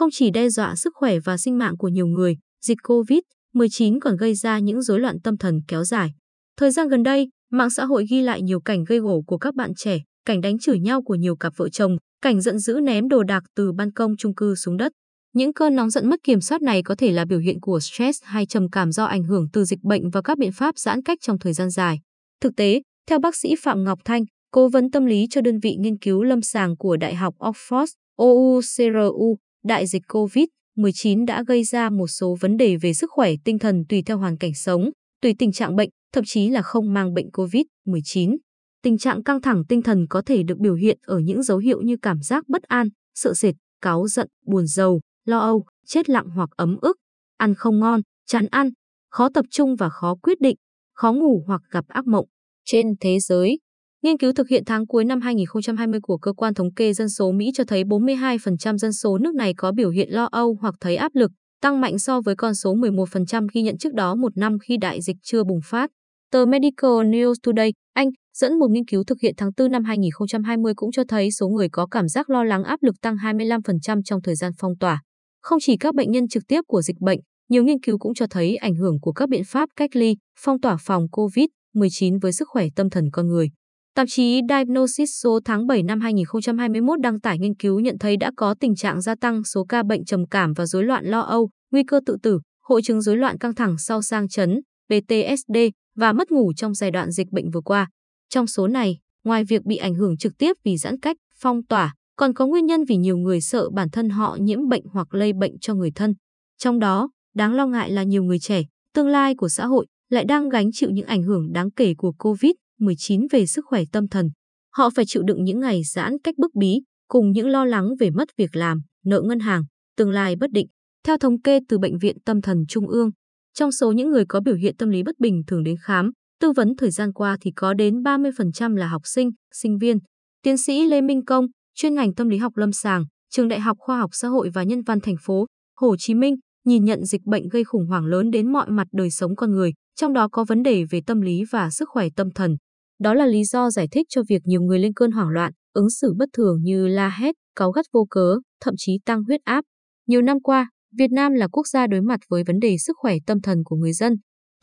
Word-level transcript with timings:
không 0.00 0.10
chỉ 0.12 0.30
đe 0.30 0.48
dọa 0.48 0.76
sức 0.76 0.92
khỏe 0.96 1.18
và 1.24 1.36
sinh 1.36 1.58
mạng 1.58 1.76
của 1.76 1.88
nhiều 1.88 2.06
người, 2.06 2.36
dịch 2.64 2.78
COVID-19 2.82 3.98
còn 4.00 4.16
gây 4.16 4.34
ra 4.34 4.58
những 4.58 4.82
rối 4.82 5.00
loạn 5.00 5.20
tâm 5.20 5.36
thần 5.36 5.60
kéo 5.68 5.84
dài. 5.84 6.10
Thời 6.56 6.70
gian 6.70 6.88
gần 6.88 7.02
đây, 7.02 7.28
mạng 7.50 7.70
xã 7.70 7.84
hội 7.84 8.06
ghi 8.10 8.22
lại 8.22 8.42
nhiều 8.42 8.60
cảnh 8.60 8.84
gây 8.84 8.98
gổ 8.98 9.22
của 9.26 9.38
các 9.38 9.54
bạn 9.54 9.74
trẻ, 9.76 9.98
cảnh 10.26 10.40
đánh 10.40 10.58
chửi 10.58 10.78
nhau 10.78 11.02
của 11.02 11.14
nhiều 11.14 11.36
cặp 11.36 11.52
vợ 11.56 11.68
chồng, 11.68 11.96
cảnh 12.22 12.40
giận 12.40 12.58
dữ 12.58 12.80
ném 12.82 13.08
đồ 13.08 13.22
đạc 13.22 13.42
từ 13.56 13.72
ban 13.72 13.92
công 13.92 14.16
chung 14.16 14.34
cư 14.34 14.54
xuống 14.54 14.76
đất. 14.76 14.92
Những 15.34 15.52
cơn 15.52 15.76
nóng 15.76 15.90
giận 15.90 16.10
mất 16.10 16.20
kiểm 16.24 16.40
soát 16.40 16.62
này 16.62 16.82
có 16.82 16.94
thể 16.94 17.12
là 17.12 17.24
biểu 17.24 17.38
hiện 17.38 17.60
của 17.60 17.80
stress 17.80 18.18
hay 18.22 18.46
trầm 18.46 18.70
cảm 18.70 18.92
do 18.92 19.04
ảnh 19.04 19.24
hưởng 19.24 19.46
từ 19.52 19.64
dịch 19.64 19.82
bệnh 19.82 20.10
và 20.10 20.22
các 20.22 20.38
biện 20.38 20.52
pháp 20.52 20.78
giãn 20.78 21.02
cách 21.02 21.18
trong 21.22 21.38
thời 21.38 21.52
gian 21.52 21.70
dài. 21.70 21.98
Thực 22.40 22.56
tế, 22.56 22.82
theo 23.08 23.18
bác 23.18 23.36
sĩ 23.36 23.54
Phạm 23.62 23.84
Ngọc 23.84 23.98
Thanh, 24.04 24.22
cố 24.50 24.68
vấn 24.68 24.90
tâm 24.90 25.06
lý 25.06 25.26
cho 25.30 25.40
đơn 25.40 25.58
vị 25.62 25.76
nghiên 25.78 25.98
cứu 25.98 26.22
lâm 26.22 26.42
sàng 26.42 26.76
của 26.76 26.96
Đại 26.96 27.14
học 27.14 27.34
Oxford, 27.38 27.86
OUCRU, 28.22 29.36
đại 29.64 29.86
dịch 29.86 30.02
COVID-19 30.08 31.26
đã 31.26 31.42
gây 31.46 31.64
ra 31.64 31.90
một 31.90 32.06
số 32.06 32.36
vấn 32.40 32.56
đề 32.56 32.76
về 32.76 32.94
sức 32.94 33.10
khỏe 33.10 33.32
tinh 33.44 33.58
thần 33.58 33.84
tùy 33.88 34.02
theo 34.06 34.18
hoàn 34.18 34.36
cảnh 34.36 34.54
sống, 34.54 34.90
tùy 35.22 35.34
tình 35.38 35.52
trạng 35.52 35.76
bệnh, 35.76 35.90
thậm 36.12 36.24
chí 36.26 36.48
là 36.48 36.62
không 36.62 36.94
mang 36.94 37.14
bệnh 37.14 37.28
COVID-19. 37.28 38.36
Tình 38.82 38.98
trạng 38.98 39.22
căng 39.22 39.40
thẳng 39.40 39.62
tinh 39.68 39.82
thần 39.82 40.06
có 40.10 40.22
thể 40.26 40.42
được 40.42 40.58
biểu 40.58 40.74
hiện 40.74 40.98
ở 41.02 41.18
những 41.18 41.42
dấu 41.42 41.58
hiệu 41.58 41.80
như 41.82 41.96
cảm 42.02 42.22
giác 42.22 42.48
bất 42.48 42.62
an, 42.62 42.88
sợ 43.14 43.34
sệt, 43.34 43.54
cáu 43.80 44.08
giận, 44.08 44.28
buồn 44.46 44.66
rầu, 44.66 45.00
lo 45.24 45.38
âu, 45.38 45.64
chết 45.86 46.10
lặng 46.10 46.26
hoặc 46.34 46.50
ấm 46.56 46.76
ức, 46.82 46.96
ăn 47.36 47.54
không 47.54 47.80
ngon, 47.80 48.00
chán 48.26 48.46
ăn, 48.50 48.70
khó 49.10 49.28
tập 49.34 49.44
trung 49.50 49.76
và 49.76 49.88
khó 49.88 50.14
quyết 50.22 50.40
định, 50.40 50.56
khó 50.94 51.12
ngủ 51.12 51.44
hoặc 51.46 51.62
gặp 51.70 51.84
ác 51.88 52.06
mộng. 52.06 52.26
Trên 52.64 52.86
thế 53.00 53.18
giới, 53.20 53.58
nghiên 54.02 54.18
cứu 54.18 54.32
thực 54.32 54.48
hiện 54.48 54.64
tháng 54.66 54.86
cuối 54.86 55.04
năm 55.04 55.20
2020 55.20 56.00
của 56.02 56.18
Cơ 56.18 56.32
quan 56.32 56.54
Thống 56.54 56.74
kê 56.74 56.92
Dân 56.92 57.08
số 57.08 57.32
Mỹ 57.32 57.50
cho 57.54 57.64
thấy 57.64 57.84
42% 57.84 58.76
dân 58.76 58.92
số 58.92 59.18
nước 59.18 59.34
này 59.34 59.54
có 59.56 59.72
biểu 59.72 59.90
hiện 59.90 60.10
lo 60.10 60.28
âu 60.32 60.56
hoặc 60.60 60.74
thấy 60.80 60.96
áp 60.96 61.14
lực, 61.14 61.30
tăng 61.62 61.80
mạnh 61.80 61.98
so 61.98 62.20
với 62.20 62.36
con 62.36 62.54
số 62.54 62.74
11% 62.74 63.46
ghi 63.54 63.62
nhận 63.62 63.78
trước 63.78 63.94
đó 63.94 64.14
một 64.14 64.36
năm 64.36 64.58
khi 64.58 64.76
đại 64.76 65.00
dịch 65.00 65.16
chưa 65.22 65.44
bùng 65.44 65.60
phát. 65.64 65.90
Tờ 66.32 66.46
Medical 66.46 66.90
News 66.90 67.34
Today, 67.42 67.72
Anh, 67.94 68.08
dẫn 68.36 68.58
một 68.58 68.70
nghiên 68.70 68.84
cứu 68.84 69.04
thực 69.04 69.20
hiện 69.22 69.34
tháng 69.36 69.50
4 69.56 69.72
năm 69.72 69.84
2020 69.84 70.72
cũng 70.76 70.92
cho 70.92 71.02
thấy 71.08 71.30
số 71.30 71.48
người 71.48 71.68
có 71.72 71.86
cảm 71.86 72.08
giác 72.08 72.30
lo 72.30 72.44
lắng 72.44 72.64
áp 72.64 72.82
lực 72.82 72.94
tăng 73.02 73.16
25% 73.16 74.02
trong 74.04 74.22
thời 74.22 74.34
gian 74.34 74.52
phong 74.58 74.78
tỏa. 74.80 75.02
Không 75.42 75.58
chỉ 75.62 75.76
các 75.76 75.94
bệnh 75.94 76.10
nhân 76.10 76.28
trực 76.28 76.42
tiếp 76.48 76.60
của 76.66 76.82
dịch 76.82 77.00
bệnh, 77.00 77.18
nhiều 77.48 77.64
nghiên 77.64 77.80
cứu 77.80 77.98
cũng 77.98 78.14
cho 78.14 78.26
thấy 78.30 78.56
ảnh 78.56 78.74
hưởng 78.74 79.00
của 79.00 79.12
các 79.12 79.28
biện 79.28 79.42
pháp 79.46 79.68
cách 79.76 79.96
ly, 79.96 80.16
phong 80.38 80.60
tỏa 80.60 80.76
phòng 80.80 81.06
COVID-19 81.12 82.18
với 82.20 82.32
sức 82.32 82.48
khỏe 82.48 82.66
tâm 82.76 82.90
thần 82.90 83.04
con 83.12 83.28
người. 83.28 83.50
Tạp 83.94 84.08
chí 84.10 84.40
Diagnosis 84.48 85.10
số 85.22 85.40
tháng 85.44 85.66
7 85.66 85.82
năm 85.82 86.00
2021 86.00 87.00
đăng 87.00 87.20
tải 87.20 87.38
nghiên 87.38 87.54
cứu 87.54 87.80
nhận 87.80 87.98
thấy 87.98 88.16
đã 88.16 88.30
có 88.36 88.54
tình 88.60 88.74
trạng 88.74 89.00
gia 89.00 89.14
tăng 89.14 89.44
số 89.44 89.64
ca 89.64 89.82
bệnh 89.82 90.04
trầm 90.04 90.26
cảm 90.26 90.52
và 90.52 90.66
rối 90.66 90.84
loạn 90.84 91.04
lo 91.04 91.20
âu, 91.20 91.50
nguy 91.72 91.82
cơ 91.84 92.00
tự 92.06 92.16
tử, 92.22 92.40
hội 92.62 92.82
chứng 92.82 93.02
rối 93.02 93.16
loạn 93.16 93.38
căng 93.38 93.54
thẳng 93.54 93.78
sau 93.78 94.02
sang 94.02 94.28
chấn, 94.28 94.60
PTSD 94.88 95.56
và 95.96 96.12
mất 96.12 96.30
ngủ 96.30 96.52
trong 96.56 96.74
giai 96.74 96.90
đoạn 96.90 97.10
dịch 97.10 97.26
bệnh 97.30 97.50
vừa 97.50 97.60
qua. 97.60 97.88
Trong 98.28 98.46
số 98.46 98.66
này, 98.68 98.98
ngoài 99.24 99.44
việc 99.44 99.64
bị 99.64 99.76
ảnh 99.76 99.94
hưởng 99.94 100.16
trực 100.16 100.32
tiếp 100.38 100.52
vì 100.64 100.76
giãn 100.76 101.00
cách, 101.00 101.16
phong 101.40 101.66
tỏa, 101.66 101.94
còn 102.16 102.34
có 102.34 102.46
nguyên 102.46 102.66
nhân 102.66 102.84
vì 102.84 102.96
nhiều 102.96 103.16
người 103.16 103.40
sợ 103.40 103.70
bản 103.70 103.90
thân 103.90 104.10
họ 104.10 104.36
nhiễm 104.40 104.68
bệnh 104.68 104.82
hoặc 104.92 105.14
lây 105.14 105.32
bệnh 105.32 105.58
cho 105.58 105.74
người 105.74 105.90
thân. 105.94 106.14
Trong 106.58 106.78
đó, 106.78 107.10
đáng 107.34 107.54
lo 107.54 107.66
ngại 107.66 107.90
là 107.90 108.02
nhiều 108.02 108.22
người 108.22 108.38
trẻ, 108.38 108.62
tương 108.94 109.08
lai 109.08 109.34
của 109.34 109.48
xã 109.48 109.66
hội, 109.66 109.86
lại 110.08 110.24
đang 110.24 110.48
gánh 110.48 110.70
chịu 110.72 110.90
những 110.90 111.06
ảnh 111.06 111.22
hưởng 111.22 111.52
đáng 111.52 111.70
kể 111.70 111.94
của 111.98 112.12
Covid. 112.18 112.52
COVID-19 112.80 113.26
về 113.30 113.46
sức 113.46 113.64
khỏe 113.68 113.82
tâm 113.92 114.08
thần. 114.08 114.30
Họ 114.76 114.90
phải 114.90 115.04
chịu 115.08 115.22
đựng 115.22 115.44
những 115.44 115.60
ngày 115.60 115.82
giãn 115.84 116.18
cách 116.24 116.34
bức 116.38 116.54
bí, 116.54 116.82
cùng 117.08 117.30
những 117.32 117.48
lo 117.48 117.64
lắng 117.64 117.88
về 118.00 118.10
mất 118.10 118.28
việc 118.36 118.56
làm, 118.56 118.80
nợ 119.04 119.22
ngân 119.24 119.40
hàng, 119.40 119.64
tương 119.96 120.10
lai 120.10 120.36
bất 120.36 120.50
định. 120.50 120.66
Theo 121.06 121.18
thống 121.18 121.42
kê 121.42 121.58
từ 121.68 121.78
Bệnh 121.78 121.98
viện 121.98 122.16
Tâm 122.24 122.40
thần 122.42 122.64
Trung 122.68 122.88
ương, 122.88 123.10
trong 123.54 123.72
số 123.72 123.92
những 123.92 124.10
người 124.10 124.24
có 124.28 124.40
biểu 124.40 124.54
hiện 124.54 124.76
tâm 124.76 124.90
lý 124.90 125.02
bất 125.02 125.18
bình 125.18 125.42
thường 125.46 125.64
đến 125.64 125.76
khám, 125.82 126.10
tư 126.40 126.52
vấn 126.52 126.76
thời 126.78 126.90
gian 126.90 127.12
qua 127.12 127.36
thì 127.40 127.50
có 127.56 127.74
đến 127.74 128.02
30% 128.02 128.76
là 128.76 128.86
học 128.86 129.02
sinh, 129.04 129.30
sinh 129.52 129.78
viên. 129.78 129.98
Tiến 130.42 130.56
sĩ 130.56 130.86
Lê 130.86 131.00
Minh 131.00 131.24
Công, 131.24 131.46
chuyên 131.74 131.94
ngành 131.94 132.14
tâm 132.14 132.28
lý 132.28 132.36
học 132.36 132.56
lâm 132.56 132.72
sàng, 132.72 133.04
Trường 133.30 133.48
Đại 133.48 133.60
học 133.60 133.76
Khoa 133.80 133.98
học 133.98 134.10
Xã 134.12 134.28
hội 134.28 134.50
và 134.54 134.62
Nhân 134.62 134.82
văn 134.82 135.00
thành 135.00 135.16
phố 135.20 135.46
Hồ 135.76 135.96
Chí 135.96 136.14
Minh, 136.14 136.36
nhìn 136.64 136.84
nhận 136.84 137.04
dịch 137.04 137.22
bệnh 137.24 137.48
gây 137.48 137.64
khủng 137.64 137.86
hoảng 137.86 138.06
lớn 138.06 138.30
đến 138.30 138.52
mọi 138.52 138.70
mặt 138.70 138.86
đời 138.92 139.10
sống 139.10 139.36
con 139.36 139.50
người, 139.50 139.72
trong 139.96 140.12
đó 140.12 140.28
có 140.32 140.44
vấn 140.44 140.62
đề 140.62 140.84
về 140.84 141.00
tâm 141.06 141.20
lý 141.20 141.44
và 141.50 141.70
sức 141.70 141.88
khỏe 141.88 142.08
tâm 142.16 142.30
thần. 142.30 142.56
Đó 143.00 143.14
là 143.14 143.26
lý 143.26 143.44
do 143.44 143.70
giải 143.70 143.88
thích 143.92 144.06
cho 144.08 144.22
việc 144.28 144.42
nhiều 144.44 144.62
người 144.62 144.78
lên 144.78 144.92
cơn 144.94 145.10
hoảng 145.10 145.28
loạn, 145.28 145.52
ứng 145.72 145.90
xử 145.90 146.14
bất 146.18 146.28
thường 146.32 146.62
như 146.62 146.86
la 146.86 147.16
hét, 147.20 147.34
cáu 147.56 147.70
gắt 147.70 147.86
vô 147.92 148.06
cớ, 148.10 148.36
thậm 148.60 148.74
chí 148.78 148.98
tăng 149.04 149.24
huyết 149.24 149.40
áp. 149.44 149.64
Nhiều 150.06 150.22
năm 150.22 150.40
qua, 150.40 150.70
Việt 150.98 151.10
Nam 151.10 151.32
là 151.32 151.48
quốc 151.48 151.66
gia 151.66 151.86
đối 151.86 152.00
mặt 152.00 152.20
với 152.28 152.44
vấn 152.46 152.60
đề 152.60 152.78
sức 152.78 152.96
khỏe 152.96 153.14
tâm 153.26 153.40
thần 153.40 153.58
của 153.64 153.76
người 153.76 153.92
dân. 153.92 154.14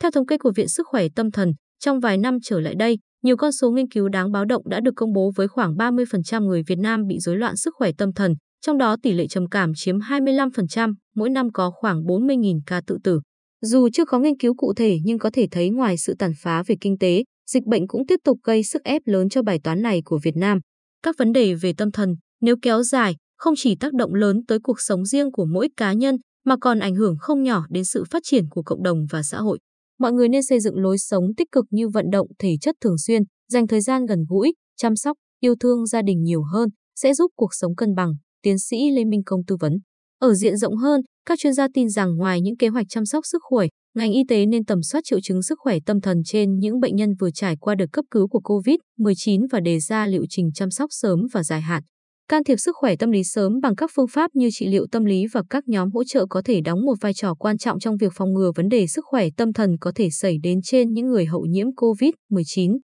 Theo 0.02 0.10
thống 0.10 0.26
kê 0.26 0.38
của 0.38 0.52
Viện 0.56 0.68
Sức 0.68 0.86
khỏe 0.90 1.06
Tâm 1.16 1.30
thần, 1.30 1.52
trong 1.78 2.00
vài 2.00 2.18
năm 2.18 2.38
trở 2.42 2.60
lại 2.60 2.74
đây, 2.78 2.98
nhiều 3.22 3.36
con 3.36 3.52
số 3.52 3.70
nghiên 3.70 3.88
cứu 3.88 4.08
đáng 4.08 4.32
báo 4.32 4.44
động 4.44 4.68
đã 4.68 4.80
được 4.80 4.92
công 4.96 5.12
bố 5.12 5.32
với 5.36 5.48
khoảng 5.48 5.76
30% 5.76 6.46
người 6.46 6.62
Việt 6.66 6.78
Nam 6.78 7.06
bị 7.06 7.18
rối 7.18 7.36
loạn 7.36 7.56
sức 7.56 7.74
khỏe 7.76 7.90
tâm 7.98 8.12
thần, 8.12 8.34
trong 8.60 8.78
đó 8.78 8.96
tỷ 9.02 9.12
lệ 9.12 9.26
trầm 9.26 9.48
cảm 9.48 9.72
chiếm 9.76 9.98
25%, 9.98 10.94
mỗi 11.14 11.30
năm 11.30 11.52
có 11.52 11.70
khoảng 11.70 12.02
40.000 12.02 12.60
ca 12.66 12.80
tự 12.86 12.98
tử. 13.04 13.20
Dù 13.62 13.88
chưa 13.92 14.04
có 14.04 14.18
nghiên 14.18 14.36
cứu 14.38 14.54
cụ 14.54 14.74
thể 14.76 14.98
nhưng 15.04 15.18
có 15.18 15.30
thể 15.32 15.46
thấy 15.50 15.70
ngoài 15.70 15.96
sự 15.98 16.14
tàn 16.18 16.32
phá 16.42 16.62
về 16.66 16.76
kinh 16.80 16.98
tế, 16.98 17.22
dịch 17.48 17.64
bệnh 17.66 17.88
cũng 17.88 18.06
tiếp 18.06 18.20
tục 18.24 18.38
gây 18.44 18.64
sức 18.64 18.82
ép 18.84 19.02
lớn 19.04 19.28
cho 19.28 19.42
bài 19.42 19.60
toán 19.64 19.82
này 19.82 20.02
của 20.04 20.18
Việt 20.22 20.36
Nam. 20.36 20.58
Các 21.02 21.14
vấn 21.18 21.32
đề 21.32 21.54
về 21.54 21.72
tâm 21.76 21.92
thần, 21.92 22.14
nếu 22.40 22.56
kéo 22.62 22.82
dài, 22.82 23.16
không 23.36 23.54
chỉ 23.56 23.76
tác 23.76 23.92
động 23.92 24.14
lớn 24.14 24.40
tới 24.48 24.58
cuộc 24.62 24.80
sống 24.80 25.04
riêng 25.04 25.32
của 25.32 25.44
mỗi 25.44 25.68
cá 25.76 25.92
nhân, 25.92 26.16
mà 26.44 26.56
còn 26.60 26.78
ảnh 26.78 26.94
hưởng 26.94 27.16
không 27.20 27.42
nhỏ 27.42 27.64
đến 27.70 27.84
sự 27.84 28.04
phát 28.10 28.22
triển 28.24 28.44
của 28.50 28.62
cộng 28.62 28.82
đồng 28.82 29.06
và 29.10 29.22
xã 29.22 29.38
hội. 29.38 29.58
Mọi 29.98 30.12
người 30.12 30.28
nên 30.28 30.42
xây 30.42 30.60
dựng 30.60 30.76
lối 30.76 30.98
sống 30.98 31.24
tích 31.36 31.48
cực 31.52 31.64
như 31.70 31.88
vận 31.88 32.10
động 32.12 32.26
thể 32.38 32.56
chất 32.60 32.74
thường 32.80 32.98
xuyên, 32.98 33.22
dành 33.52 33.66
thời 33.66 33.80
gian 33.80 34.06
gần 34.06 34.24
gũi, 34.28 34.54
chăm 34.76 34.96
sóc, 34.96 35.16
yêu 35.40 35.54
thương 35.60 35.86
gia 35.86 36.02
đình 36.02 36.22
nhiều 36.22 36.42
hơn, 36.52 36.68
sẽ 36.96 37.14
giúp 37.14 37.30
cuộc 37.36 37.54
sống 37.54 37.74
cân 37.76 37.94
bằng, 37.94 38.14
tiến 38.42 38.58
sĩ 38.58 38.90
Lê 38.90 39.04
Minh 39.04 39.22
Công 39.26 39.40
tư 39.46 39.56
vấn. 39.60 39.72
Ở 40.18 40.34
diện 40.34 40.56
rộng 40.56 40.76
hơn, 40.76 41.00
các 41.26 41.38
chuyên 41.38 41.54
gia 41.54 41.68
tin 41.74 41.88
rằng 41.88 42.16
ngoài 42.16 42.40
những 42.40 42.56
kế 42.56 42.68
hoạch 42.68 42.86
chăm 42.88 43.06
sóc 43.06 43.26
sức 43.26 43.38
khỏe, 43.42 43.66
ngành 43.98 44.12
y 44.12 44.24
tế 44.28 44.46
nên 44.46 44.64
tầm 44.64 44.82
soát 44.82 45.00
triệu 45.04 45.20
chứng 45.20 45.42
sức 45.42 45.58
khỏe 45.62 45.78
tâm 45.86 46.00
thần 46.00 46.22
trên 46.24 46.58
những 46.58 46.80
bệnh 46.80 46.96
nhân 46.96 47.14
vừa 47.20 47.30
trải 47.30 47.56
qua 47.56 47.74
đợt 47.74 47.86
cấp 47.92 48.04
cứu 48.10 48.28
của 48.28 48.40
COVID-19 48.44 49.46
và 49.50 49.60
đề 49.60 49.80
ra 49.80 50.06
liệu 50.06 50.24
trình 50.28 50.50
chăm 50.54 50.70
sóc 50.70 50.88
sớm 50.92 51.20
và 51.32 51.42
dài 51.42 51.60
hạn. 51.60 51.82
Can 52.28 52.44
thiệp 52.44 52.56
sức 52.56 52.76
khỏe 52.76 52.96
tâm 52.96 53.10
lý 53.10 53.24
sớm 53.24 53.60
bằng 53.62 53.76
các 53.76 53.90
phương 53.94 54.08
pháp 54.08 54.30
như 54.34 54.48
trị 54.52 54.66
liệu 54.66 54.86
tâm 54.92 55.04
lý 55.04 55.26
và 55.32 55.42
các 55.50 55.68
nhóm 55.68 55.90
hỗ 55.90 56.04
trợ 56.04 56.26
có 56.30 56.42
thể 56.44 56.60
đóng 56.60 56.84
một 56.84 56.94
vai 57.00 57.14
trò 57.14 57.34
quan 57.34 57.58
trọng 57.58 57.78
trong 57.80 57.96
việc 57.96 58.12
phòng 58.14 58.32
ngừa 58.32 58.52
vấn 58.56 58.68
đề 58.68 58.86
sức 58.86 59.04
khỏe 59.08 59.28
tâm 59.36 59.52
thần 59.52 59.76
có 59.80 59.92
thể 59.94 60.10
xảy 60.10 60.38
đến 60.42 60.60
trên 60.62 60.92
những 60.92 61.06
người 61.06 61.26
hậu 61.26 61.46
nhiễm 61.46 61.66
COVID-19. 61.66 62.78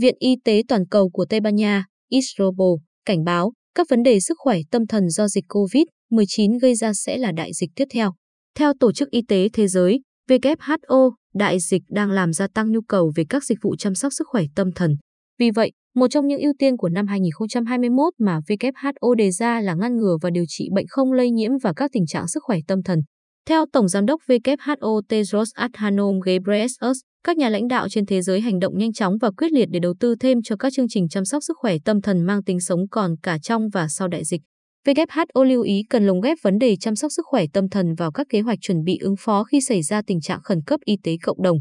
Viện 0.00 0.14
Y 0.18 0.36
tế 0.44 0.62
Toàn 0.68 0.86
cầu 0.86 1.10
của 1.10 1.24
Tây 1.28 1.40
Ban 1.40 1.56
Nha, 1.56 1.84
ISROBO, 2.08 2.76
cảnh 3.04 3.24
báo 3.24 3.52
các 3.74 3.86
vấn 3.90 4.02
đề 4.02 4.20
sức 4.20 4.34
khỏe 4.38 4.58
tâm 4.70 4.86
thần 4.86 5.08
do 5.08 5.28
dịch 5.28 5.44
COVID-19 5.48 6.58
gây 6.58 6.74
ra 6.74 6.92
sẽ 6.92 7.16
là 7.16 7.32
đại 7.32 7.50
dịch 7.52 7.70
tiếp 7.76 7.84
theo. 7.92 8.12
Theo 8.58 8.72
Tổ 8.80 8.92
chức 8.92 9.10
Y 9.10 9.22
tế 9.28 9.48
Thế 9.52 9.68
giới, 9.68 10.00
WHO, 10.30 11.12
đại 11.34 11.58
dịch 11.60 11.82
đang 11.88 12.10
làm 12.10 12.32
gia 12.32 12.46
tăng 12.46 12.72
nhu 12.72 12.80
cầu 12.80 13.12
về 13.16 13.24
các 13.28 13.44
dịch 13.44 13.58
vụ 13.62 13.76
chăm 13.76 13.94
sóc 13.94 14.12
sức 14.12 14.26
khỏe 14.28 14.44
tâm 14.54 14.72
thần. 14.72 14.96
Vì 15.38 15.50
vậy, 15.50 15.72
một 15.94 16.08
trong 16.10 16.26
những 16.26 16.40
ưu 16.40 16.52
tiên 16.58 16.76
của 16.76 16.88
năm 16.88 17.06
2021 17.06 18.14
mà 18.18 18.38
WHO 18.48 19.14
đề 19.14 19.30
ra 19.30 19.60
là 19.60 19.74
ngăn 19.74 19.96
ngừa 19.96 20.16
và 20.22 20.30
điều 20.30 20.44
trị 20.48 20.68
bệnh 20.74 20.86
không 20.88 21.12
lây 21.12 21.30
nhiễm 21.30 21.50
và 21.62 21.72
các 21.76 21.90
tình 21.92 22.06
trạng 22.06 22.28
sức 22.28 22.42
khỏe 22.42 22.58
tâm 22.66 22.82
thần. 22.82 23.00
Theo 23.48 23.64
Tổng 23.72 23.88
Giám 23.88 24.06
đốc 24.06 24.20
WHO 24.28 25.00
Tedros 25.08 25.48
Adhanom 25.54 26.20
Ghebreyesus, 26.20 26.98
các 27.24 27.36
nhà 27.36 27.48
lãnh 27.48 27.68
đạo 27.68 27.88
trên 27.88 28.06
thế 28.06 28.22
giới 28.22 28.40
hành 28.40 28.58
động 28.58 28.78
nhanh 28.78 28.92
chóng 28.92 29.14
và 29.20 29.30
quyết 29.30 29.52
liệt 29.52 29.66
để 29.70 29.80
đầu 29.80 29.94
tư 30.00 30.14
thêm 30.20 30.38
cho 30.42 30.56
các 30.56 30.72
chương 30.72 30.88
trình 30.88 31.08
chăm 31.08 31.24
sóc 31.24 31.42
sức 31.42 31.56
khỏe 31.60 31.76
tâm 31.84 32.00
thần 32.00 32.22
mang 32.22 32.44
tính 32.44 32.60
sống 32.60 32.80
còn 32.90 33.14
cả 33.22 33.38
trong 33.42 33.68
và 33.72 33.88
sau 33.88 34.08
đại 34.08 34.24
dịch. 34.24 34.40
WHO 34.86 35.44
lưu 35.44 35.62
ý 35.62 35.82
cần 35.90 36.06
lồng 36.06 36.20
ghép 36.20 36.38
vấn 36.42 36.58
đề 36.58 36.76
chăm 36.76 36.96
sóc 36.96 37.12
sức 37.12 37.22
khỏe 37.26 37.44
tâm 37.52 37.68
thần 37.68 37.94
vào 37.94 38.12
các 38.12 38.26
kế 38.30 38.40
hoạch 38.40 38.58
chuẩn 38.60 38.84
bị 38.84 38.98
ứng 39.00 39.14
phó 39.18 39.44
khi 39.44 39.60
xảy 39.60 39.82
ra 39.82 40.02
tình 40.06 40.20
trạng 40.20 40.40
khẩn 40.42 40.62
cấp 40.66 40.80
y 40.84 40.96
tế 41.02 41.16
cộng 41.22 41.42
đồng. 41.42 41.58